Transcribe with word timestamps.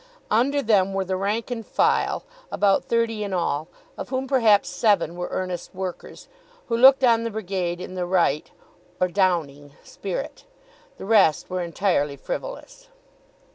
Under 0.31 0.63
them 0.63 0.95
were 0.95 1.05
the 1.05 1.15
rank 1.15 1.51
and 1.51 1.63
file, 1.63 2.23
about 2.51 2.85
thirty 2.85 3.23
in 3.23 3.33
all, 3.35 3.67
of 3.99 4.09
whom 4.09 4.25
perhaps 4.27 4.67
seven 4.67 5.15
were 5.15 5.27
earnest 5.29 5.75
workers, 5.75 6.27
who 6.69 6.75
looked 6.75 7.03
on 7.03 7.23
the 7.23 7.29
Brigade 7.29 7.79
in 7.79 7.93
the 7.93 8.07
right, 8.07 8.49
or 8.99 9.07
Downing, 9.07 9.73
spirit. 9.83 10.45
The 10.97 11.05
rest 11.05 11.51
were 11.51 11.61
entirely 11.61 12.15
frivolous. 12.15 12.87